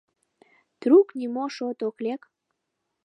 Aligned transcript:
Трук 0.81 1.07
нимо 1.19 1.45
шот 1.55 1.79
ок 1.87 1.97
лек? 2.05 2.21